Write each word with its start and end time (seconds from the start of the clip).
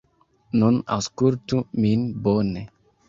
Nun 0.61 0.79
aŭskultu 0.95 1.59
min 1.85 2.09
bone. 2.29 2.65